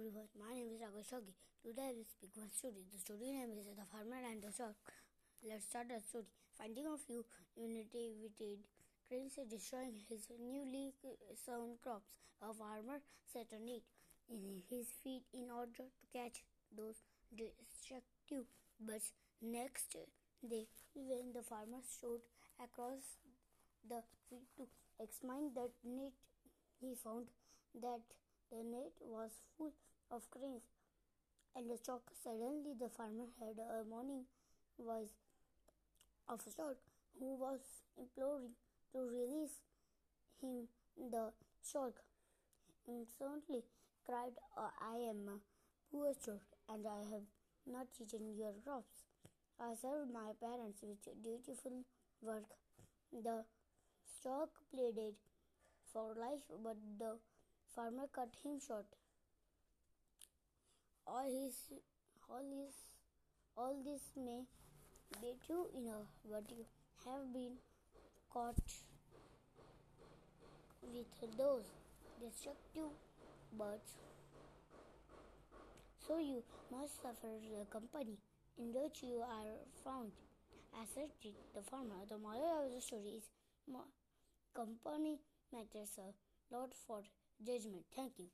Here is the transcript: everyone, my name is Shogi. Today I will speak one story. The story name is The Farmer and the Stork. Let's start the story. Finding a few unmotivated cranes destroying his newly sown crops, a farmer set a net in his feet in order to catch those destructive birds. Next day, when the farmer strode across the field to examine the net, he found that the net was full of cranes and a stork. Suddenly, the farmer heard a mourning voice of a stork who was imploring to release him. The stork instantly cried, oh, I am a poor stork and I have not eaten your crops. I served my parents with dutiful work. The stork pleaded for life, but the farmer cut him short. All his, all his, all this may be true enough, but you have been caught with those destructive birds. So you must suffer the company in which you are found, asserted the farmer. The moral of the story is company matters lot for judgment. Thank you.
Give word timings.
everyone, 0.00 0.32
my 0.40 0.56
name 0.56 0.72
is 0.72 0.80
Shogi. 1.12 1.36
Today 1.60 1.92
I 1.92 1.92
will 1.92 2.08
speak 2.08 2.32
one 2.32 2.48
story. 2.56 2.88
The 2.88 2.96
story 2.96 3.36
name 3.36 3.52
is 3.52 3.68
The 3.68 3.84
Farmer 3.84 4.16
and 4.24 4.40
the 4.40 4.48
Stork. 4.48 4.80
Let's 5.44 5.68
start 5.68 5.92
the 5.92 6.00
story. 6.00 6.24
Finding 6.56 6.88
a 6.88 6.96
few 6.96 7.20
unmotivated 7.52 8.64
cranes 9.04 9.36
destroying 9.44 10.00
his 10.08 10.24
newly 10.40 10.96
sown 11.36 11.76
crops, 11.84 12.08
a 12.40 12.48
farmer 12.48 13.04
set 13.28 13.52
a 13.52 13.60
net 13.60 13.84
in 14.32 14.64
his 14.72 14.88
feet 15.04 15.28
in 15.36 15.52
order 15.52 15.84
to 15.84 16.04
catch 16.16 16.48
those 16.72 17.04
destructive 17.36 18.48
birds. 18.80 19.12
Next 19.44 19.92
day, 20.40 20.64
when 20.96 21.36
the 21.36 21.44
farmer 21.44 21.84
strode 21.84 22.24
across 22.56 23.20
the 23.84 24.00
field 24.24 24.48
to 24.56 24.64
examine 24.96 25.52
the 25.52 25.68
net, 25.84 26.16
he 26.80 26.96
found 26.96 27.28
that 27.84 28.00
the 28.50 28.62
net 28.64 28.92
was 29.00 29.30
full 29.56 29.72
of 30.10 30.28
cranes 30.30 30.66
and 31.54 31.70
a 31.70 31.76
stork. 31.76 32.02
Suddenly, 32.22 32.74
the 32.78 32.88
farmer 32.88 33.26
heard 33.38 33.58
a 33.58 33.84
mourning 33.88 34.24
voice 34.78 35.14
of 36.28 36.40
a 36.46 36.50
stork 36.50 36.78
who 37.18 37.36
was 37.36 37.60
imploring 37.98 38.54
to 38.92 38.98
release 38.98 39.62
him. 40.40 40.68
The 40.96 41.32
stork 41.62 42.02
instantly 42.88 43.62
cried, 44.04 44.34
oh, 44.56 44.70
I 44.80 44.96
am 45.10 45.28
a 45.28 45.38
poor 45.90 46.12
stork 46.20 46.42
and 46.68 46.86
I 46.86 47.02
have 47.12 47.26
not 47.66 47.86
eaten 48.00 48.34
your 48.36 48.54
crops. 48.64 49.06
I 49.60 49.74
served 49.74 50.12
my 50.12 50.32
parents 50.40 50.82
with 50.82 51.22
dutiful 51.22 51.84
work. 52.22 52.48
The 53.12 53.44
stork 54.20 54.50
pleaded 54.72 55.14
for 55.92 56.14
life, 56.14 56.44
but 56.62 56.76
the 56.98 57.18
farmer 57.74 58.06
cut 58.12 58.28
him 58.42 58.58
short. 58.58 58.86
All 61.06 61.24
his, 61.24 61.54
all 62.28 62.42
his, 62.42 62.74
all 63.56 63.74
this 63.84 64.02
may 64.16 64.42
be 65.20 65.34
true 65.46 65.66
enough, 65.76 66.06
but 66.30 66.44
you 66.50 66.64
have 67.04 67.32
been 67.32 67.56
caught 68.32 68.56
with 70.82 71.36
those 71.36 71.64
destructive 72.20 72.90
birds. 73.58 73.94
So 76.06 76.18
you 76.18 76.42
must 76.70 77.02
suffer 77.02 77.32
the 77.42 77.66
company 77.70 78.18
in 78.58 78.72
which 78.74 79.02
you 79.02 79.22
are 79.22 79.56
found, 79.84 80.12
asserted 80.82 81.34
the 81.54 81.62
farmer. 81.62 82.02
The 82.08 82.18
moral 82.18 82.66
of 82.66 82.74
the 82.74 82.80
story 82.80 83.18
is 83.18 83.24
company 84.54 85.18
matters 85.52 85.98
lot 86.50 86.74
for 86.74 87.02
judgment. 87.44 87.84
Thank 87.94 88.18
you. 88.18 88.26